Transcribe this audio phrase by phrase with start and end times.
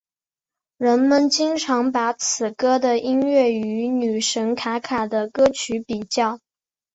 [0.79, 6.39] 人们经常把此歌的音乐与女神卡卡的歌曲比较。